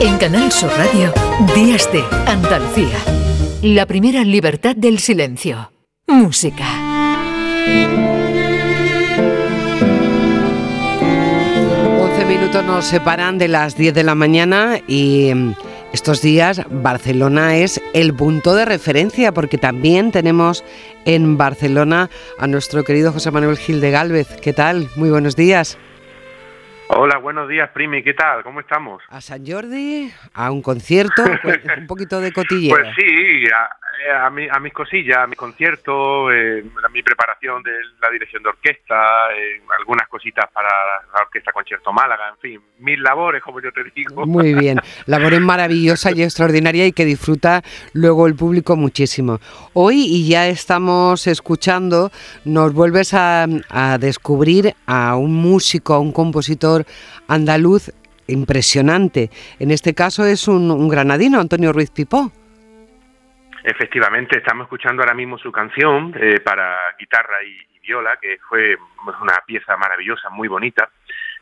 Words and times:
En 0.00 0.16
Canal 0.16 0.50
Sur 0.50 0.70
Radio, 0.78 1.12
Días 1.54 1.92
de 1.92 2.02
Andalucía. 2.26 2.96
La 3.60 3.84
primera 3.84 4.24
libertad 4.24 4.74
del 4.74 4.98
silencio. 4.98 5.70
Música. 6.06 6.64
11 12.00 12.24
minutos 12.26 12.64
nos 12.64 12.86
separan 12.86 13.36
de 13.36 13.48
las 13.48 13.76
10 13.76 13.92
de 13.92 14.02
la 14.02 14.14
mañana 14.14 14.80
y 14.88 15.32
mm, 15.34 15.52
estos 15.92 16.22
días 16.22 16.62
Barcelona 16.70 17.58
es 17.58 17.78
el 17.92 18.14
punto 18.14 18.54
de 18.54 18.64
referencia 18.64 19.32
porque 19.32 19.58
también 19.58 20.12
tenemos 20.12 20.64
en 21.04 21.36
Barcelona 21.36 22.08
a 22.38 22.46
nuestro 22.46 22.84
querido 22.84 23.12
José 23.12 23.30
Manuel 23.30 23.58
Gil 23.58 23.82
de 23.82 23.90
Galvez. 23.90 24.28
¿Qué 24.40 24.54
tal? 24.54 24.88
Muy 24.96 25.10
buenos 25.10 25.36
días. 25.36 25.76
Hola, 26.92 27.18
buenos 27.18 27.48
días, 27.48 27.70
Primi. 27.70 28.02
¿Qué 28.02 28.14
tal? 28.14 28.42
¿Cómo 28.42 28.58
estamos? 28.58 29.00
A 29.10 29.20
San 29.20 29.46
Jordi, 29.46 30.12
a 30.34 30.50
un 30.50 30.60
concierto, 30.60 31.22
pues, 31.42 31.60
un 31.78 31.86
poquito 31.86 32.20
de 32.20 32.32
cotilleo. 32.32 32.74
Pues 32.74 32.88
sí, 32.96 33.46
a, 33.46 33.70
eh, 34.02 34.10
a, 34.10 34.30
mi, 34.30 34.48
a 34.50 34.58
mis 34.58 34.72
cosillas, 34.72 35.18
a 35.18 35.26
mis 35.26 35.36
conciertos, 35.36 36.32
eh, 36.32 36.64
a 36.84 36.88
mi 36.88 37.02
preparación 37.02 37.62
de 37.62 37.70
la 38.00 38.10
dirección 38.10 38.42
de 38.42 38.48
orquesta, 38.48 38.94
eh, 39.36 39.60
algunas 39.78 40.08
cositas 40.08 40.50
para 40.52 40.68
la 41.14 41.22
Orquesta 41.22 41.52
Concierto 41.52 41.92
Málaga, 41.92 42.30
en 42.30 42.38
fin, 42.38 42.60
mil 42.78 43.02
labores, 43.02 43.42
como 43.42 43.60
yo 43.60 43.70
te 43.72 43.84
digo. 43.94 44.24
Muy 44.26 44.54
bien, 44.58 44.80
labores 45.06 45.40
maravillosas 45.40 46.16
y 46.16 46.22
extraordinarias 46.22 46.88
y 46.88 46.92
que 46.92 47.04
disfruta 47.04 47.62
luego 47.92 48.26
el 48.26 48.34
público 48.34 48.74
muchísimo. 48.74 49.38
Hoy, 49.74 50.06
y 50.08 50.28
ya 50.28 50.48
estamos 50.48 51.26
escuchando, 51.26 52.10
nos 52.44 52.72
vuelves 52.72 53.12
a, 53.12 53.46
a 53.68 53.98
descubrir 53.98 54.74
a 54.86 55.16
un 55.16 55.34
músico, 55.34 55.92
a 55.94 55.98
un 55.98 56.12
compositor 56.12 56.79
andaluz 57.28 57.92
impresionante. 58.26 59.30
En 59.58 59.70
este 59.70 59.94
caso 59.94 60.24
es 60.24 60.48
un, 60.48 60.70
un 60.70 60.88
granadino, 60.88 61.40
Antonio 61.40 61.72
Ruiz 61.72 61.90
Pipó. 61.90 62.30
Efectivamente, 63.62 64.38
estamos 64.38 64.64
escuchando 64.64 65.02
ahora 65.02 65.14
mismo 65.14 65.36
su 65.38 65.52
canción 65.52 66.14
eh, 66.18 66.40
para 66.40 66.78
guitarra 66.98 67.42
y, 67.42 67.68
viola, 67.80 68.18
que 68.20 68.38
fue 68.48 68.76
una 69.20 69.34
pieza 69.46 69.76
maravillosa, 69.76 70.30
muy 70.30 70.48
bonita. 70.48 70.90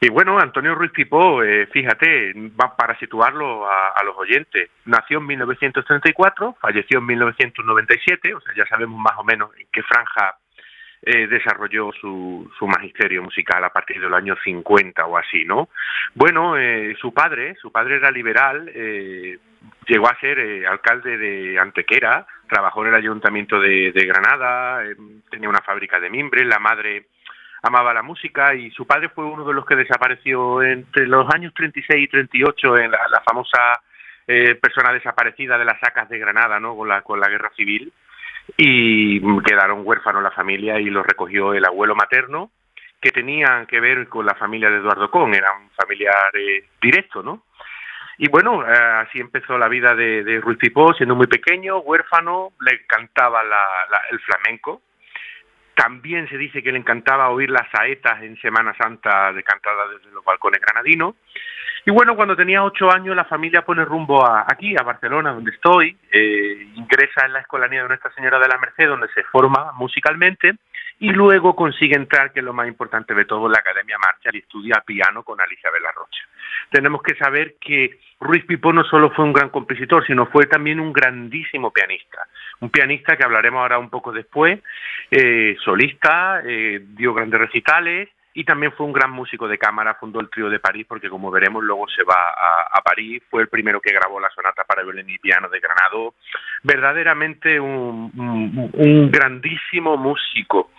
Y 0.00 0.08
bueno, 0.08 0.38
Antonio 0.38 0.74
Ruiz 0.74 0.92
Pipó, 0.92 1.42
eh, 1.42 1.66
fíjate, 1.66 2.32
va 2.58 2.74
para 2.76 2.96
situarlo 2.98 3.68
a, 3.68 4.02
los 4.04 4.16
oyentes, 4.16 4.70
nació 4.84 5.18
en 5.18 5.26
1934, 5.26 6.56
falleció 6.60 7.00
en 7.00 7.06
1997, 7.06 8.34
o 8.34 8.40
sea, 8.40 8.54
ya 8.54 8.64
sabemos 8.66 8.98
más 8.98 9.18
o 9.18 9.24
menos 9.24 9.50
en 9.58 9.66
qué 9.72 9.82
franja 9.82 10.36
eh, 11.10 11.26
desarrolló 11.26 11.90
su, 11.92 12.50
su 12.58 12.66
magisterio 12.66 13.22
musical 13.22 13.64
a 13.64 13.72
partir 13.72 14.00
del 14.00 14.12
año 14.12 14.36
50 14.44 15.06
o 15.06 15.16
así, 15.16 15.44
¿no? 15.44 15.68
Bueno, 16.14 16.54
su 17.00 17.14
padre, 17.14 17.56
su 17.60 17.72
padre 17.72 17.96
era 17.96 18.10
liberal, 18.10 18.70
llegó 19.86 20.08
a 20.08 20.20
ser 20.20 20.38
eh, 20.38 20.66
alcalde 20.66 21.16
de 21.16 21.58
Antequera, 21.58 22.26
trabajó 22.48 22.82
en 22.82 22.88
el 22.88 22.94
ayuntamiento 22.94 23.58
de, 23.60 23.90
Granada, 23.92 24.84
eh, 24.84 24.94
tenía 25.30 25.48
una 25.48 25.62
fábrica 25.62 25.98
de 25.98 26.10
mimbre, 26.10 26.44
la 26.44 26.58
madre 26.58 27.06
amaba 27.62 27.92
la 27.92 28.02
música 28.02 28.54
y 28.54 28.70
su 28.70 28.86
padre 28.86 29.08
fue 29.08 29.24
uno 29.24 29.44
de 29.44 29.54
los 29.54 29.66
que 29.66 29.76
desapareció 29.76 30.62
entre 30.62 31.06
los 31.06 31.26
años 31.34 31.52
36 31.54 32.04
y 32.04 32.08
38 32.08 32.78
en 32.78 32.90
la, 32.92 33.22
famosa 33.24 33.80
eh, 34.26 34.54
persona 34.54 34.92
desaparecida 34.92 35.58
de 35.58 35.64
las 35.64 35.80
sacas 35.80 36.08
de 36.08 36.18
Granada, 36.18 36.60
¿no? 36.60 36.76
Con 36.76 36.88
la, 36.88 37.02
con 37.02 37.18
la 37.18 37.28
guerra 37.28 37.50
civil 37.56 37.92
y 38.56 39.20
quedaron 39.42 39.82
huérfanos 39.84 40.22
la 40.22 40.30
familia 40.30 40.80
y 40.80 40.86
los 40.86 41.06
recogió 41.06 41.54
el 41.54 41.64
abuelo 41.64 41.94
materno 41.94 42.50
que 43.00 43.10
tenían 43.10 43.66
que 43.66 43.80
ver 43.80 44.08
con 44.08 44.26
la 44.26 44.34
familia 44.34 44.70
de 44.70 44.78
Eduardo 44.78 45.10
Con, 45.10 45.34
era 45.34 45.52
un 45.52 45.70
familiar 45.70 46.32
directo, 46.80 47.22
¿no? 47.22 47.44
Y 48.20 48.28
bueno, 48.28 48.66
eh, 48.68 48.72
así 48.72 49.20
empezó 49.20 49.56
la 49.56 49.68
vida 49.68 49.94
de, 49.94 50.24
de 50.24 50.40
Ruiz 50.40 50.58
Pipó, 50.58 50.92
siendo 50.94 51.14
muy 51.14 51.28
pequeño, 51.28 51.78
huérfano, 51.78 52.52
le 52.60 52.72
encantaba 52.74 53.42
el 54.10 54.18
flamenco. 54.20 54.82
También 55.74 56.28
se 56.28 56.36
dice 56.36 56.60
que 56.60 56.72
le 56.72 56.78
encantaba 56.78 57.28
oír 57.28 57.50
las 57.50 57.70
saetas 57.70 58.20
en 58.24 58.36
Semana 58.40 58.74
Santa 58.76 59.32
de 59.32 59.44
cantada 59.44 59.86
desde 59.86 60.10
los 60.10 60.24
balcones 60.24 60.60
granadinos. 60.60 61.14
Y 61.88 61.90
bueno, 61.90 62.16
cuando 62.16 62.36
tenía 62.36 62.62
ocho 62.62 62.92
años 62.92 63.16
la 63.16 63.24
familia 63.24 63.62
pone 63.62 63.82
rumbo 63.82 64.22
a, 64.22 64.44
aquí, 64.46 64.74
a 64.78 64.82
Barcelona, 64.82 65.32
donde 65.32 65.52
estoy, 65.52 65.96
eh, 66.12 66.68
ingresa 66.74 67.24
en 67.24 67.32
la 67.32 67.40
escolanía 67.40 67.80
de 67.80 67.88
Nuestra 67.88 68.12
Señora 68.12 68.38
de 68.38 68.46
la 68.46 68.58
Merced, 68.58 68.86
donde 68.86 69.08
se 69.14 69.22
forma 69.22 69.72
musicalmente, 69.72 70.56
y 70.98 71.08
luego 71.12 71.56
consigue 71.56 71.96
entrar, 71.96 72.30
que 72.34 72.40
es 72.40 72.44
lo 72.44 72.52
más 72.52 72.68
importante 72.68 73.14
de 73.14 73.24
todo, 73.24 73.46
en 73.46 73.52
la 73.52 73.60
Academia 73.60 73.96
Marcha 73.96 74.28
y 74.34 74.40
estudia 74.40 74.82
piano 74.84 75.22
con 75.22 75.40
Alicia 75.40 75.70
Rocha. 75.70 76.20
Tenemos 76.70 77.00
que 77.02 77.14
saber 77.14 77.54
que 77.58 77.98
Ruiz 78.20 78.44
Pipó 78.44 78.70
no 78.70 78.84
solo 78.84 79.10
fue 79.12 79.24
un 79.24 79.32
gran 79.32 79.48
compositor, 79.48 80.06
sino 80.06 80.26
fue 80.26 80.44
también 80.44 80.80
un 80.80 80.92
grandísimo 80.92 81.72
pianista. 81.72 82.28
Un 82.60 82.68
pianista 82.68 83.16
que 83.16 83.24
hablaremos 83.24 83.62
ahora 83.62 83.78
un 83.78 83.88
poco 83.88 84.12
después, 84.12 84.60
eh, 85.10 85.56
solista, 85.64 86.42
eh, 86.44 86.82
dio 86.82 87.14
grandes 87.14 87.40
recitales, 87.40 88.10
y 88.34 88.44
también 88.44 88.72
fue 88.72 88.86
un 88.86 88.92
gran 88.92 89.10
músico 89.10 89.48
de 89.48 89.58
cámara, 89.58 89.94
fundó 89.94 90.20
el 90.20 90.30
trío 90.30 90.48
de 90.48 90.60
París 90.60 90.86
porque 90.88 91.08
como 91.08 91.30
veremos 91.30 91.64
luego 91.64 91.88
se 91.88 92.04
va 92.04 92.14
a, 92.72 92.80
París, 92.82 93.22
fue 93.28 93.42
el 93.42 93.48
primero 93.48 93.80
que 93.80 93.92
grabó 93.92 94.18
la 94.20 94.30
sonata 94.30 94.64
para 94.64 94.82
violín 94.82 95.10
y 95.10 95.18
piano 95.18 95.48
de 95.48 95.60
Granado, 95.60 96.14
verdaderamente 96.62 97.60
un, 97.60 99.10
grandísimo 99.10 99.96
músico. 99.96 100.70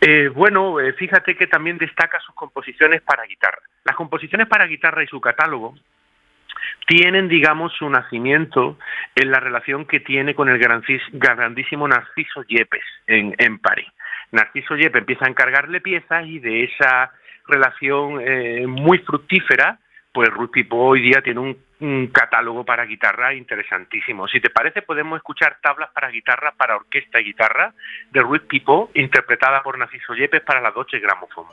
Eh, 0.00 0.28
bueno, 0.28 0.80
eh, 0.80 0.92
fíjate 0.94 1.36
que 1.36 1.46
también 1.46 1.78
destaca 1.78 2.18
sus 2.20 2.34
composiciones 2.34 3.02
para 3.02 3.24
guitarra. 3.24 3.60
Las 3.84 3.96
composiciones 3.96 4.46
para 4.46 4.66
guitarra 4.66 5.02
y 5.02 5.06
su 5.06 5.20
catálogo 5.20 5.74
tienen, 6.86 7.28
digamos, 7.28 7.72
su 7.74 7.88
nacimiento 7.88 8.78
en 9.14 9.30
la 9.30 9.40
relación 9.40 9.86
que 9.86 10.00
tiene 10.00 10.34
con 10.34 10.48
el 10.48 10.58
grandísimo 10.58 11.88
Narciso 11.88 12.42
Yepes 12.44 12.84
en, 13.06 13.34
en 13.38 13.58
París. 13.58 13.88
Narciso 14.32 14.76
Yep 14.76 14.96
empieza 14.96 15.26
a 15.26 15.28
encargarle 15.28 15.80
piezas 15.80 16.26
y 16.26 16.38
de 16.38 16.64
esa 16.64 17.12
relación 17.46 18.20
eh, 18.20 18.66
muy 18.66 18.98
fructífera, 18.98 19.78
pues 20.12 20.30
Ruth 20.30 20.50
Pipó 20.52 20.76
hoy 20.76 21.02
día 21.02 21.22
tiene 21.22 21.40
un, 21.40 21.64
catálogo 22.12 22.64
para 22.64 22.86
guitarra 22.86 23.34
interesantísimo. 23.34 24.26
Si 24.28 24.40
te 24.40 24.48
parece, 24.48 24.80
podemos 24.80 25.18
escuchar 25.18 25.58
tablas 25.60 25.90
para 25.92 26.08
guitarra, 26.08 26.54
para 26.56 26.76
orquesta 26.76 27.20
y 27.20 27.24
guitarra 27.24 27.74
de 28.10 28.20
Ruth 28.22 28.46
Pipó, 28.48 28.90
interpretada 28.94 29.62
por 29.62 29.76
Narciso 29.76 30.14
Yepes 30.14 30.40
para 30.42 30.62
la 30.62 30.70
Deutsche 30.70 30.98
Grammophon. 30.98 31.44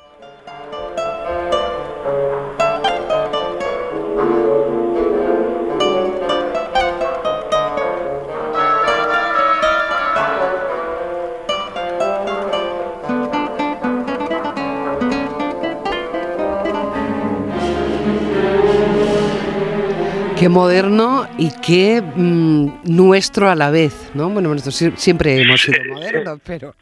Qué 20.42 20.50
moderno 20.50 21.28
y 21.38 21.52
qué 21.62 22.02
mm, 22.02 22.82
nuestro 22.86 23.48
a 23.48 23.54
la 23.54 23.70
vez, 23.70 24.10
¿no? 24.16 24.28
Bueno, 24.28 24.50
nosotros 24.50 25.00
siempre 25.00 25.40
hemos 25.40 25.62
sido 25.62 25.84
modernos, 25.94 26.42
pero... 26.44 26.74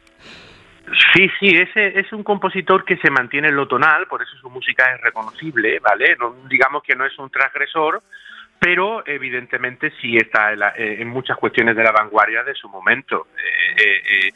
Sí, 1.12 1.28
sí, 1.38 1.48
ese 1.48 2.00
es 2.00 2.10
un 2.14 2.22
compositor 2.22 2.86
que 2.86 2.96
se 2.96 3.10
mantiene 3.10 3.48
en 3.48 3.56
lo 3.56 3.68
tonal, 3.68 4.06
por 4.06 4.22
eso 4.22 4.34
su 4.40 4.48
música 4.48 4.94
es 4.94 5.02
reconocible, 5.02 5.78
¿vale? 5.78 6.16
No, 6.18 6.36
digamos 6.48 6.82
que 6.82 6.96
no 6.96 7.04
es 7.04 7.18
un 7.18 7.28
transgresor, 7.28 8.00
pero 8.58 9.06
evidentemente 9.06 9.92
sí 10.00 10.16
está 10.16 10.54
en, 10.54 10.60
eh, 10.78 11.04
muchas 11.04 11.36
cuestiones 11.36 11.76
de 11.76 11.84
la 11.84 11.92
vanguardia 11.92 12.42
de 12.42 12.54
su 12.54 12.66
momento. 12.70 13.26
Eh, 13.76 14.30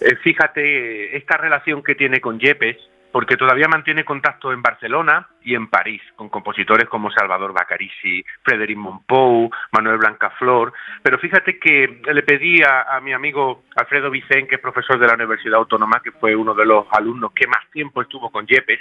eh, 0.00 0.16
fíjate, 0.24 1.16
esta 1.16 1.36
relación 1.36 1.84
que 1.84 1.94
tiene 1.94 2.20
con 2.20 2.40
Yepes, 2.40 2.78
porque 3.16 3.38
todavía 3.38 3.66
mantiene 3.66 4.04
contacto 4.04 4.52
en 4.52 4.60
Barcelona 4.60 5.26
y 5.42 5.54
en 5.54 5.68
París 5.68 6.02
con 6.16 6.28
compositores 6.28 6.86
como 6.86 7.10
Salvador 7.10 7.54
Bacarici, 7.54 8.22
Frédéric 8.42 8.76
Montpou, 8.76 9.50
Manuel 9.72 9.96
Blancaflor, 9.96 10.74
pero 11.02 11.18
fíjate 11.18 11.58
que 11.58 12.02
le 12.12 12.22
pedí 12.24 12.60
a, 12.60 13.00
mi 13.00 13.14
amigo 13.14 13.62
Alfredo 13.74 14.10
Vicén, 14.10 14.46
que 14.46 14.56
es 14.56 14.60
profesor 14.60 14.98
de 14.98 15.06
la 15.06 15.14
Universidad 15.14 15.54
Autónoma, 15.54 16.02
que 16.04 16.12
fue 16.12 16.36
uno 16.36 16.52
de 16.52 16.66
los 16.66 16.84
alumnos 16.90 17.32
que 17.32 17.46
más 17.46 17.64
tiempo 17.72 18.02
estuvo 18.02 18.28
con 18.28 18.46
Yepes, 18.46 18.80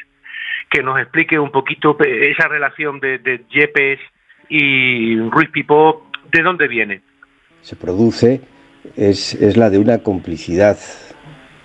que 0.70 0.84
nos 0.84 1.00
explique 1.00 1.40
un 1.40 1.52
poquito 1.52 1.96
esa 2.02 2.50
relación 2.50 3.00
de, 3.00 3.46
Yepes 3.50 4.02
y 4.50 5.18
Ruiz 5.30 5.50
Pipó, 5.50 6.10
¿de 6.30 6.42
dónde 6.42 6.68
viene? 6.68 7.02
Se 7.62 7.78
produce, 7.78 8.42
es 8.98 9.56
la 9.56 9.70
de 9.70 9.80
una 9.80 10.00
complicidad 10.00 10.78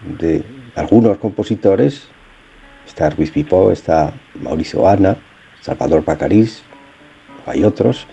de 0.02 0.44
algunos 0.76 1.19
compositores 1.19 2.12
Está 2.90 3.08
Ruiz 3.08 3.31
Pipó, 3.31 3.70
está 3.70 4.12
Mauricio 4.34 4.87
Ana, 4.87 5.16
Salvador 5.60 6.04
Pacarís, 6.04 6.64
hay 7.46 7.62
otros, 7.62 8.08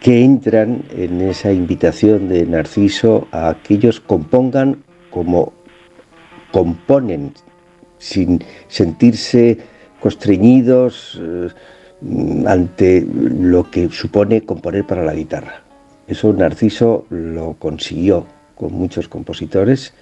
que 0.00 0.22
entran 0.22 0.84
en 0.96 1.20
esa 1.22 1.50
invitación 1.50 2.28
de 2.28 2.46
Narciso 2.46 3.26
a 3.32 3.56
que 3.60 3.74
ellos 3.74 3.98
compongan 3.98 4.84
como 5.10 5.52
componen, 6.52 7.34
sin 7.98 8.44
sentirse 8.68 9.58
constreñidos, 9.98 11.20
eh, 11.20 11.48
ante 12.46 13.04
lo 13.10 13.68
que 13.68 13.88
supone 13.90 14.44
componer 14.44 14.86
para 14.86 15.02
la 15.02 15.14
guitarra. 15.14 15.64
Eso 16.06 16.32
Narciso 16.32 17.06
lo 17.10 17.54
consiguió 17.54 18.24
con 18.54 18.72
muchos 18.72 19.08
compositores 19.08 19.94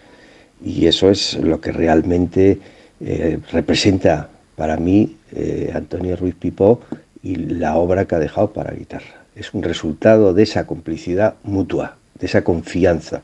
y 0.62 0.87
eso 0.87 1.11
es 1.11 1.38
lo 1.38 1.58
que 1.62 1.73
realmente 1.73 2.61
eh, 3.00 3.38
representa 3.52 4.31
para 4.56 4.76
mí 4.78 5.16
eh, 5.32 5.70
Antonio 5.75 6.16
Ruiz 6.16 6.34
Pipó 6.34 6.81
y 7.22 7.37
la 7.37 7.76
obra 7.76 8.06
que 8.06 8.14
ha 8.14 8.19
dejado 8.19 8.52
para 8.52 8.72
guitarra. 8.72 9.25
Es 9.34 9.52
un 9.52 9.62
resultado 9.62 10.32
de 10.32 10.44
esa 10.44 10.66
complicidad 10.66 11.34
mutua, 11.43 11.96
de 12.19 12.26
esa 12.26 12.43
confianza 12.43 13.22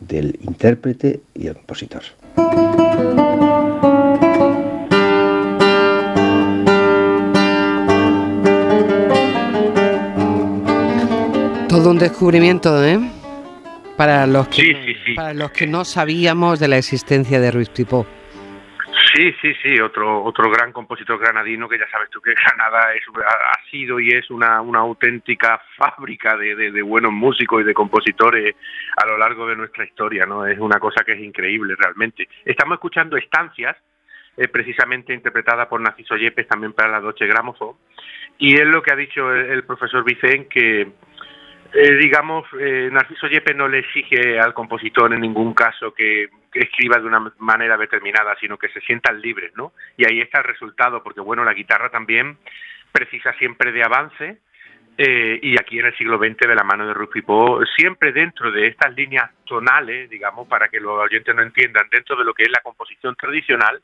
del 0.00 0.38
intérprete 0.42 1.20
y 1.34 1.46
el 1.46 1.54
compositor. 1.54 2.02
Todo 11.68 11.90
un 11.90 11.98
descubrimiento, 11.98 12.84
¿eh? 12.84 12.98
Para 13.96 14.26
los 14.26 14.48
que, 14.48 14.96
Para 15.14 15.32
los 15.32 15.52
que 15.52 15.66
no 15.66 15.84
sabíamos 15.84 16.58
de 16.58 16.68
la 16.68 16.78
existencia 16.78 17.40
de 17.40 17.50
Ruiz 17.50 17.68
Pipó. 17.68 18.04
Sí, 19.14 19.34
sí, 19.42 19.52
sí, 19.62 19.78
otro 19.78 20.22
otro 20.24 20.50
gran 20.50 20.72
compositor 20.72 21.18
granadino 21.18 21.68
que 21.68 21.78
ya 21.78 21.88
sabes 21.90 22.08
tú 22.08 22.20
que 22.20 22.32
Granada 22.46 22.94
es, 22.94 23.02
ha, 23.08 23.70
sido 23.70 24.00
y 24.00 24.08
es 24.08 24.30
una, 24.30 24.56
auténtica 24.56 25.60
fábrica 25.76 26.36
de, 26.36 26.82
buenos 26.82 27.12
músicos 27.12 27.60
y 27.60 27.64
de 27.64 27.74
compositores 27.74 28.56
a 28.96 29.06
lo 29.06 29.18
largo 29.18 29.46
de 29.46 29.56
nuestra 29.56 29.84
historia, 29.84 30.24
¿no? 30.24 30.46
Es 30.46 30.58
una 30.58 30.78
cosa 30.78 31.04
que 31.04 31.12
es 31.12 31.20
increíble 31.20 31.74
realmente. 31.76 32.26
Estamos 32.44 32.76
escuchando 32.76 33.16
Estancias, 33.16 33.76
eh, 34.36 34.48
precisamente 34.48 35.12
interpretada 35.12 35.68
por 35.68 35.80
Narciso 35.80 36.16
Yepes 36.16 36.48
también 36.48 36.72
para 36.72 36.90
la 36.90 37.00
Doche 37.00 37.26
Gramophone, 37.26 37.76
y 38.38 38.54
es 38.54 38.66
lo 38.66 38.82
que 38.82 38.92
ha 38.92 38.96
dicho 38.96 39.30
el, 39.34 39.50
el 39.50 39.64
profesor 39.64 40.04
Vicen 40.04 40.48
que 40.48 40.90
eh, 41.74 41.96
digamos, 41.96 42.44
eh, 42.60 42.90
Narciso 42.92 43.28
Yepes 43.28 43.56
no 43.56 43.66
le 43.66 43.78
exige 43.78 44.38
al 44.38 44.52
compositor 44.52 45.12
en 45.12 45.20
ningún 45.20 45.54
caso 45.54 45.94
que, 45.94 46.28
escriba 46.52 46.98
de 46.98 47.06
una 47.06 47.32
manera 47.38 47.78
determinada, 47.78 48.36
sino 48.38 48.58
que 48.58 48.68
se 48.68 48.82
sientan 48.82 49.22
libres, 49.22 49.52
¿no? 49.56 49.72
Y 49.96 50.04
ahí 50.04 50.20
está 50.20 50.40
el 50.40 50.44
resultado, 50.44 51.02
porque 51.02 51.22
bueno, 51.22 51.44
la 51.44 51.54
guitarra 51.54 51.88
también 51.88 52.36
precisa 52.92 53.32
siempre 53.38 53.72
de 53.72 53.82
avance, 53.82 54.36
eh, 54.98 55.40
y 55.40 55.58
aquí 55.58 55.78
en 55.78 55.86
el 55.86 55.96
siglo 55.96 56.18
XX 56.18 56.46
de 56.46 56.54
la 56.54 56.62
mano 56.62 56.86
de 56.86 57.06
Pipó, 57.06 57.64
siempre 57.74 58.12
dentro 58.12 58.52
de 58.52 58.66
estas 58.66 58.94
líneas 58.94 59.30
tonales, 59.46 60.10
digamos, 60.10 60.46
para 60.46 60.68
que 60.68 60.78
los 60.78 60.98
oyentes 60.98 61.34
no 61.34 61.40
entiendan, 61.40 61.88
dentro 61.90 62.16
de 62.16 62.24
lo 62.24 62.34
que 62.34 62.42
es 62.42 62.50
la 62.50 62.60
composición 62.60 63.16
tradicional, 63.16 63.80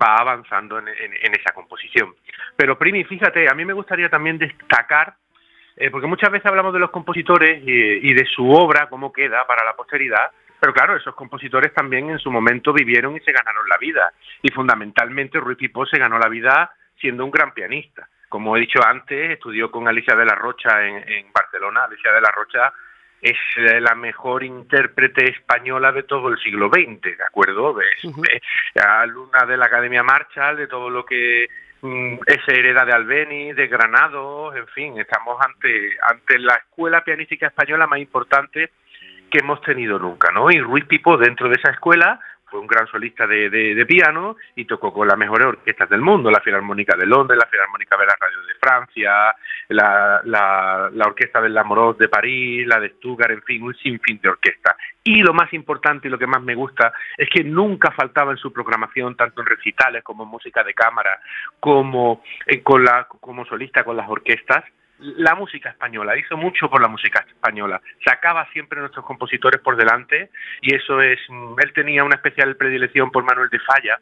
va 0.00 0.14
avanzando 0.14 0.78
en, 0.78 0.86
en, 0.88 1.34
esa 1.34 1.52
composición. 1.52 2.14
Pero 2.56 2.78
Primi, 2.78 3.02
fíjate, 3.02 3.50
a 3.50 3.54
mí 3.54 3.64
me 3.64 3.72
gustaría 3.72 4.08
también 4.08 4.38
destacar 4.38 5.14
eh, 5.80 5.90
porque 5.90 6.06
muchas 6.06 6.30
veces 6.30 6.44
hablamos 6.44 6.74
de 6.74 6.78
los 6.78 6.90
compositores 6.90 7.62
y, 7.64 8.12
de 8.12 8.26
su 8.26 8.50
obra, 8.50 8.86
cómo 8.90 9.10
queda 9.10 9.46
para 9.46 9.64
la 9.64 9.72
posteridad, 9.72 10.30
pero 10.60 10.74
claro, 10.74 10.94
esos 10.94 11.14
compositores 11.14 11.72
también 11.72 12.10
en 12.10 12.18
su 12.18 12.30
momento 12.30 12.74
vivieron 12.74 13.16
y 13.16 13.20
se 13.20 13.32
ganaron 13.32 13.66
la 13.66 13.78
vida. 13.78 14.12
Y 14.42 14.50
fundamentalmente 14.52 15.40
Ruiz 15.40 15.56
Pipó 15.56 15.86
se 15.86 15.98
ganó 15.98 16.18
la 16.18 16.28
vida 16.28 16.70
siendo 17.00 17.24
un 17.24 17.30
gran 17.30 17.54
pianista. 17.54 18.06
Como 18.28 18.54
he 18.54 18.60
dicho 18.60 18.78
antes, 18.86 19.30
estudió 19.30 19.70
con 19.70 19.88
Alicia 19.88 20.14
de 20.14 20.26
la 20.26 20.34
Rocha 20.34 20.86
en, 20.86 21.32
Barcelona. 21.32 21.84
Alicia 21.84 22.12
de 22.12 22.20
la 22.20 22.30
Rocha 22.30 22.74
es 23.22 23.38
la 23.80 23.94
mejor 23.94 24.44
intérprete 24.44 25.30
española 25.30 25.92
de 25.92 26.02
todo 26.02 26.28
el 26.28 26.38
siglo 26.40 26.68
XX, 26.68 27.16
¿de 27.16 27.24
acuerdo? 27.26 27.74
Es, 27.80 28.84
alumna 28.84 29.46
de 29.46 29.56
la 29.56 29.64
Academia 29.64 30.02
Marshall, 30.02 30.58
de 30.58 30.66
todo 30.66 30.90
lo 30.90 31.06
que 31.06 31.48
Mm, 31.82 32.18
esa 32.26 32.52
hereda 32.52 32.84
de 32.84 32.92
Albeni, 32.92 33.52
de 33.52 33.66
Granados, 33.66 34.54
en 34.54 34.66
fin, 34.68 34.98
estamos 34.98 35.38
ante, 35.40 35.96
ante 36.02 36.38
la 36.38 36.54
escuela 36.56 37.02
pianística 37.02 37.46
española 37.46 37.86
más 37.86 38.00
importante 38.00 38.70
que 39.30 39.38
hemos 39.38 39.62
tenido 39.62 39.98
nunca, 39.98 40.30
¿no? 40.32 40.50
Y 40.50 40.60
Ruiz 40.60 40.84
Pipo 40.84 41.16
dentro 41.16 41.48
de 41.48 41.54
esa 41.54 41.70
escuela 41.70 42.20
fue 42.50 42.60
un 42.60 42.66
gran 42.66 42.86
solista 42.88 43.26
de, 43.26 43.48
de, 43.48 43.86
piano 43.86 44.36
y 44.56 44.64
tocó 44.64 44.92
con 44.92 45.06
las 45.08 45.16
mejores 45.16 45.46
orquestas 45.46 45.88
del 45.88 46.00
mundo, 46.00 46.30
la 46.30 46.40
Filarmónica 46.40 46.96
de 46.96 47.06
Londres, 47.06 47.38
la 47.38 47.48
Filarmónica 47.48 47.96
de 47.96 48.06
la 48.06 48.16
Radio 48.18 48.42
de 48.42 48.54
Francia, 48.60 49.34
la, 49.68 50.20
la, 50.24 50.90
la 50.92 51.06
Orquesta 51.06 51.40
del 51.40 51.54
Lamoureux 51.54 51.98
de 51.98 52.08
París, 52.08 52.66
la 52.66 52.80
de 52.80 52.90
Stuttgart, 52.90 53.32
en 53.32 53.42
fin, 53.42 53.62
un 53.62 53.74
sinfín 53.74 54.20
de 54.20 54.28
orquestas. 54.28 54.76
Y 55.02 55.22
lo 55.22 55.32
más 55.32 55.52
importante 55.52 56.08
y 56.08 56.10
lo 56.10 56.18
que 56.18 56.26
más 56.26 56.42
me 56.42 56.54
gusta 56.54 56.92
es 57.16 57.28
que 57.30 57.42
nunca 57.42 57.90
faltaba 57.92 58.32
en 58.32 58.38
su 58.38 58.52
programación, 58.52 59.16
tanto 59.16 59.40
en 59.40 59.46
recitales 59.46 60.02
como 60.02 60.24
en 60.24 60.30
música 60.30 60.62
de 60.62 60.74
cámara, 60.74 61.20
como, 61.58 62.22
eh, 62.46 62.62
con 62.62 62.84
la, 62.84 63.06
como 63.08 63.44
solista 63.46 63.84
con 63.84 63.96
las 63.96 64.08
orquestas, 64.08 64.64
la 65.00 65.34
música 65.34 65.70
española, 65.70 66.16
hizo 66.16 66.36
mucho 66.36 66.68
por 66.68 66.82
la 66.82 66.88
música 66.88 67.24
española, 67.26 67.80
sacaba 68.04 68.46
siempre 68.52 68.80
nuestros 68.80 69.04
compositores 69.04 69.60
por 69.60 69.76
delante 69.76 70.30
y 70.60 70.74
eso 70.74 71.00
es, 71.00 71.18
mm, 71.28 71.54
él 71.58 71.72
tenía 71.72 72.04
una 72.04 72.16
especial 72.16 72.56
predilección 72.56 73.10
por 73.10 73.24
Manuel 73.24 73.50
de 73.50 73.58
Falla 73.60 73.98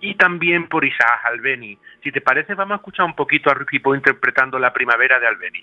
y 0.00 0.14
también 0.16 0.68
por 0.68 0.84
Isaac 0.84 1.20
Albeni. 1.24 1.78
Si 2.02 2.12
te 2.12 2.20
parece, 2.20 2.54
vamos 2.54 2.74
a 2.74 2.76
escuchar 2.76 3.06
un 3.06 3.14
poquito 3.14 3.50
a 3.50 3.54
Ricky 3.54 3.80
interpretando 3.94 4.58
La 4.58 4.72
Primavera 4.72 5.18
de 5.18 5.26
Albeni. 5.26 5.62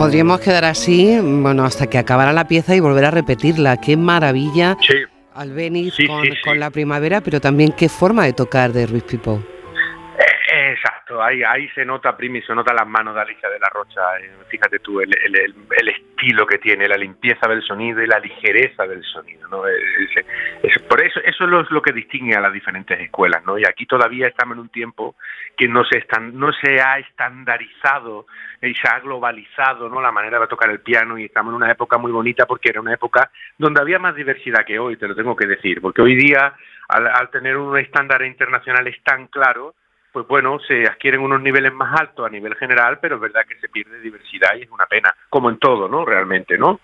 Podríamos 0.00 0.40
quedar 0.40 0.64
así, 0.64 1.18
bueno, 1.20 1.62
hasta 1.62 1.86
que 1.86 1.98
acabara 1.98 2.32
la 2.32 2.48
pieza 2.48 2.74
y 2.74 2.80
volver 2.80 3.04
a 3.04 3.10
repetirla. 3.10 3.76
Qué 3.76 3.98
maravilla. 3.98 4.78
Sí. 4.80 4.94
Albeniz 5.34 5.94
con, 6.42 6.58
la 6.58 6.70
primavera, 6.70 7.20
pero 7.20 7.38
también 7.38 7.72
qué 7.72 7.90
forma 7.90 8.24
de 8.24 8.32
tocar 8.32 8.72
de 8.72 8.86
Ruiz 8.86 9.02
Pipo. 9.02 9.42
Eh, 11.20 11.22
ahí, 11.22 11.42
ahí 11.42 11.68
se 11.70 11.84
nota, 11.84 12.16
Primi, 12.16 12.40
se 12.42 12.54
nota 12.54 12.72
las 12.72 12.86
manos 12.86 13.14
de 13.14 13.20
Alicia 13.20 13.48
de 13.48 13.58
la 13.58 13.68
Rocha. 13.68 14.00
Eh, 14.20 14.30
fíjate 14.48 14.78
tú, 14.78 15.00
el, 15.00 15.10
el, 15.24 15.36
el, 15.36 15.88
estilo 15.88 16.46
que 16.46 16.58
tiene, 16.58 16.88
la 16.88 16.96
limpieza 16.96 17.48
del 17.48 17.62
sonido 17.62 18.02
y 18.02 18.06
la 18.06 18.18
ligereza 18.18 18.86
del 18.86 19.02
sonido. 19.04 19.48
¿no? 19.48 19.62
por 20.88 21.02
eso, 21.02 21.20
eso 21.24 21.44
es 21.44 21.70
lo, 21.70 21.82
que 21.82 21.92
distingue 21.92 22.34
a 22.36 22.40
las 22.40 22.52
diferentes 22.52 22.98
escuelas. 23.00 23.44
¿no? 23.44 23.58
Y 23.58 23.64
aquí 23.64 23.86
todavía 23.86 24.28
estamos 24.28 24.54
en 24.54 24.60
un 24.60 24.68
tiempo 24.68 25.16
que 25.56 25.68
no 25.68 25.84
se, 25.84 25.98
están, 25.98 26.38
no 26.38 26.52
se 26.52 26.80
ha 26.80 26.98
estandarizado 26.98 28.26
y 28.62 28.74
se 28.74 28.88
ha 28.88 29.00
globalizado 29.00 29.88
¿no? 29.88 30.00
la 30.00 30.12
manera 30.12 30.38
de 30.38 30.46
tocar 30.46 30.70
el 30.70 30.80
piano 30.80 31.18
y 31.18 31.24
estamos 31.24 31.52
en 31.52 31.56
una 31.56 31.70
época 31.70 31.98
muy 31.98 32.12
bonita 32.12 32.46
porque 32.46 32.68
era 32.70 32.80
una 32.80 32.94
época 32.94 33.30
donde 33.58 33.80
había 33.80 33.98
más 33.98 34.14
diversidad 34.14 34.64
que 34.64 34.78
hoy, 34.78 34.96
te 34.96 35.08
lo 35.08 35.14
tengo 35.14 35.36
que 35.36 35.46
decir, 35.46 35.80
porque 35.80 36.02
hoy 36.02 36.14
día 36.14 36.54
al, 36.88 37.06
al 37.06 37.30
tener 37.30 37.56
unos 37.56 37.78
estándares 37.80 38.28
internacionales 38.28 38.96
tan 39.04 39.26
claros, 39.28 39.74
pues 40.12 40.26
bueno, 40.26 40.58
se 40.60 40.84
adquieren 40.84 41.20
unos 41.20 41.40
niveles 41.40 41.72
más 41.72 41.98
altos 42.00 42.26
a 42.26 42.30
nivel 42.30 42.54
general, 42.56 42.98
pero 43.00 43.16
es 43.16 43.20
verdad 43.20 43.46
que 43.48 43.58
se 43.60 43.68
pierde 43.68 44.00
diversidad 44.00 44.50
y 44.56 44.62
es 44.62 44.70
una 44.70 44.86
pena, 44.86 45.14
como 45.28 45.50
en 45.50 45.58
todo, 45.58 45.88
¿no? 45.88 46.04
Realmente, 46.04 46.58
¿no? 46.58 46.80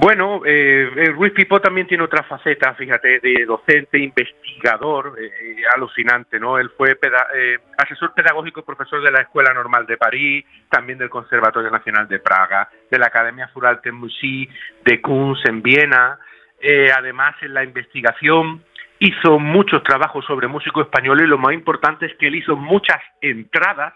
Bueno, 0.00 0.42
eh, 0.44 0.88
eh 0.94 1.10
Ruiz 1.10 1.32
Pipó 1.32 1.60
también 1.60 1.88
tiene 1.88 2.04
otra 2.04 2.22
faceta, 2.22 2.72
fíjate, 2.74 3.18
de 3.18 3.44
docente, 3.44 3.98
investigador, 3.98 5.16
eh, 5.18 5.26
eh, 5.26 5.62
alucinante, 5.74 6.38
¿no? 6.38 6.56
Él 6.56 6.70
fue 6.76 6.96
asesor 7.76 8.14
pedagógico 8.14 8.60
y 8.60 8.62
profesor 8.62 9.02
de 9.02 9.10
la 9.10 9.22
Escuela 9.22 9.52
Normal 9.52 9.86
de 9.86 9.96
París, 9.96 10.44
también 10.70 10.98
del 10.98 11.10
Conservatorio 11.10 11.68
Nacional 11.68 12.06
de 12.06 12.20
Praga, 12.20 12.68
de 12.88 12.96
la 12.96 13.06
Academia 13.06 13.48
Fural 13.48 13.80
de 13.82 13.90
Musik, 13.90 14.48
de 14.84 15.00
Kunz 15.00 15.44
en 15.46 15.62
Viena, 15.62 16.16
además 16.96 17.34
en 17.40 17.54
la 17.54 17.64
investigación 17.64 18.62
hizo 19.00 19.38
muchos 19.38 19.82
trabajos 19.82 20.24
sobre 20.24 20.48
músicos 20.48 20.86
españoles 20.86 21.24
y 21.26 21.28
lo 21.28 21.38
más 21.38 21.54
importante 21.54 22.06
es 22.06 22.14
que 22.16 22.28
él 22.28 22.36
hizo 22.36 22.56
muchas 22.56 23.00
entradas 23.20 23.94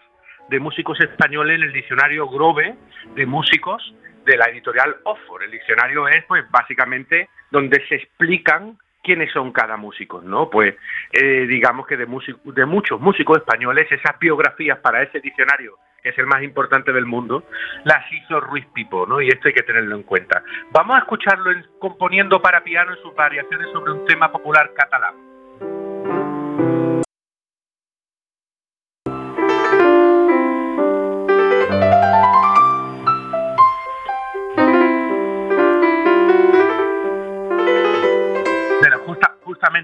de 0.49 0.59
músicos 0.59 0.99
españoles 0.99 1.57
en 1.57 1.63
el 1.63 1.73
diccionario 1.73 2.27
Grove 2.27 2.75
de 3.15 3.25
músicos 3.25 3.93
de 4.25 4.37
la 4.37 4.45
editorial 4.45 4.95
Oxford. 5.03 5.43
El 5.43 5.51
diccionario 5.51 6.07
es, 6.07 6.23
pues, 6.25 6.49
básicamente 6.49 7.29
donde 7.51 7.85
se 7.87 7.95
explican 7.95 8.77
quiénes 9.03 9.31
son 9.31 9.51
cada 9.51 9.75
músico, 9.75 10.21
¿no? 10.21 10.49
Pues, 10.49 10.75
eh, 11.11 11.45
digamos 11.47 11.85
que 11.85 11.97
de, 11.97 12.07
de 12.45 12.65
muchos 12.65 12.99
músicos 13.01 13.37
españoles, 13.37 13.91
esas 13.91 14.17
biografías 14.17 14.79
para 14.79 15.03
ese 15.03 15.19
diccionario, 15.19 15.77
que 16.03 16.09
es 16.09 16.17
el 16.17 16.27
más 16.27 16.43
importante 16.43 16.91
del 16.91 17.05
mundo, 17.05 17.45
las 17.85 18.03
hizo 18.11 18.41
Ruiz 18.41 18.65
Pipo, 18.73 19.07
¿no? 19.07 19.21
Y 19.21 19.29
esto 19.29 19.47
hay 19.47 19.53
que 19.53 19.63
tenerlo 19.63 19.95
en 19.95 20.03
cuenta. 20.03 20.43
Vamos 20.71 20.97
a 20.97 20.99
escucharlo 20.99 21.49
componiendo 21.79 22.41
para 22.41 22.63
piano 22.63 22.93
en 22.93 23.01
sus 23.01 23.15
variaciones 23.15 23.71
sobre 23.71 23.93
un 23.93 24.05
tema 24.05 24.31
popular 24.31 24.71
catalán. 24.75 25.33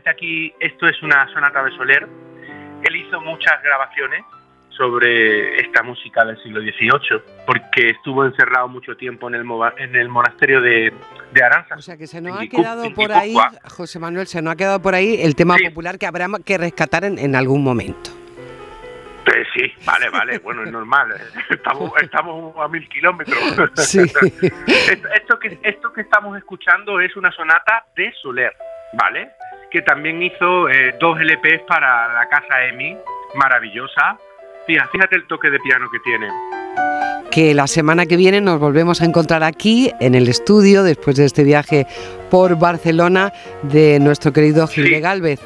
aquí 0.09 0.53
esto 0.59 0.87
es 0.87 1.01
una 1.01 1.27
sonata 1.33 1.63
de 1.63 1.71
Soler 1.71 2.07
él 2.83 2.95
hizo 2.95 3.21
muchas 3.21 3.61
grabaciones 3.63 4.23
sobre 4.79 5.59
esta 5.59 5.83
música 5.83 6.23
del 6.23 6.41
siglo 6.41 6.61
XVIII, 6.61 7.21
porque 7.45 7.89
estuvo 7.89 8.23
encerrado 8.23 8.69
mucho 8.69 8.95
tiempo 8.95 9.27
en 9.27 9.35
el, 9.35 9.45
en 9.77 9.95
el 9.97 10.07
monasterio 10.07 10.61
de, 10.61 10.93
de 11.33 11.43
Aranza. 11.43 11.75
O 11.75 11.81
sea 11.81 11.97
que 11.97 12.07
se 12.07 12.21
nos 12.21 12.39
ha 12.39 12.47
quedado 12.47 12.89
por 12.93 13.11
ahí, 13.11 13.35
José 13.65 13.99
Manuel, 13.99 14.25
se 14.25 14.41
nos 14.41 14.53
ha 14.53 14.55
quedado 14.55 14.81
por 14.81 14.95
ahí 14.95 15.21
el 15.21 15.35
tema 15.35 15.57
popular 15.61 15.99
que 15.99 16.07
habrá 16.07 16.27
que 16.45 16.57
rescatar 16.57 17.03
en, 17.03 17.35
algún 17.35 17.61
momento. 17.61 18.09
Eh, 19.27 19.43
sí, 19.53 19.73
vale, 19.85 20.09
vale, 20.09 20.39
bueno, 20.43 20.63
es 20.63 20.71
normal, 20.71 21.13
estamos, 21.49 21.91
estamos 22.01 22.55
a 22.57 22.67
mil 22.69 22.87
kilómetros. 22.87 23.37
Sí. 23.75 23.99
esto, 23.99 25.39
que, 25.39 25.59
esto 25.61 25.91
que 25.91 26.01
estamos 26.01 26.37
escuchando 26.37 27.01
es 27.01 27.17
una 27.17 27.33
sonata 27.33 27.83
de 27.97 28.13
Soler, 28.21 28.55
¿vale? 28.93 29.31
Que 29.71 29.81
también 29.81 30.23
hizo 30.23 30.69
eh, 30.69 30.95
dos 31.01 31.19
LPs 31.19 31.63
para 31.67 32.13
la 32.13 32.29
casa 32.29 32.63
EMI, 32.63 32.97
maravillosa, 33.35 34.17
fíjate 34.91 35.15
el 35.15 35.25
toque 35.25 35.49
de 35.49 35.59
piano 35.59 35.89
que 35.91 35.99
tiene. 35.99 36.27
Que 37.31 37.53
la 37.53 37.67
semana 37.67 38.05
que 38.05 38.17
viene 38.17 38.41
nos 38.41 38.59
volvemos 38.59 39.01
a 39.01 39.05
encontrar 39.05 39.43
aquí 39.43 39.91
en 39.99 40.15
el 40.15 40.27
estudio 40.27 40.83
después 40.83 41.15
de 41.15 41.25
este 41.25 41.43
viaje 41.43 41.85
por 42.29 42.57
Barcelona 42.57 43.31
de 43.63 43.99
nuestro 43.99 44.33
querido 44.33 44.67
Gil 44.67 44.89
de 44.89 44.99
Galvez, 44.99 45.39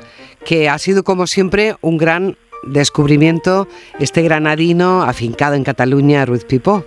que 0.45 0.69
ha 0.69 0.77
sido 0.77 1.03
como 1.03 1.27
siempre 1.27 1.75
un 1.81 1.97
gran 1.97 2.37
descubrimiento 2.63 3.67
este 3.99 4.21
granadino 4.21 5.03
afincado 5.03 5.55
en 5.55 5.63
Cataluña, 5.63 6.25
Ruiz 6.25 6.45
Pipó. 6.45 6.85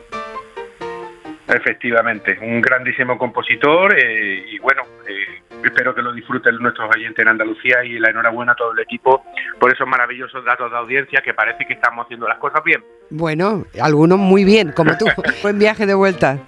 Efectivamente, 1.49 2.39
un 2.43 2.61
grandísimo 2.61 3.17
compositor 3.19 3.97
eh, 3.97 4.45
y 4.51 4.59
bueno, 4.59 4.83
eh, 5.07 5.43
espero 5.69 5.95
que 5.95 6.03
lo 6.03 6.13
disfruten 6.13 6.57
nuestros 6.59 6.89
oyentes 6.95 7.23
en 7.23 7.29
Andalucía 7.29 7.85
y 7.85 7.99
la 7.99 8.11
enhorabuena 8.11 8.53
a 8.53 8.55
todo 8.55 8.73
el 8.73 8.81
equipo 8.81 9.25
por 9.59 9.73
esos 9.73 9.87
maravillosos 9.87 10.45
datos 10.45 10.71
de 10.71 10.77
audiencia 10.77 11.21
que 11.25 11.35
parece 11.35 11.67
que 11.67 11.75
estamos 11.75 12.05
haciendo 12.05 12.29
las 12.29 12.39
cosas 12.39 12.63
bien. 12.65 12.83
Bueno, 13.11 13.65
algunos 13.81 14.19
muy 14.19 14.45
bien, 14.45 14.73
como 14.73 14.97
tú. 14.97 15.07
Buen 15.43 15.59
viaje 15.59 15.87
de 15.87 15.95
vuelta. 15.95 16.39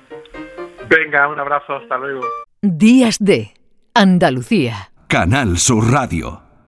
Venga, 0.88 1.28
un 1.28 1.38
abrazo, 1.38 1.76
hasta 1.76 1.98
luego. 1.98 2.22
Días 2.62 3.18
de 3.20 3.52
Andalucía. 3.94 4.90
Canal 5.06 5.58
Sur 5.58 5.92
Radio. 5.92 6.47